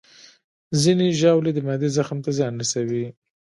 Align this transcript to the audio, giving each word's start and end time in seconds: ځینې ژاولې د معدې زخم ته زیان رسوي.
ځینې 0.81 1.07
ژاولې 1.19 1.51
د 1.53 1.59
معدې 1.67 1.89
زخم 1.97 2.17
ته 2.25 2.29
زیان 2.37 2.53
رسوي. 2.61 3.05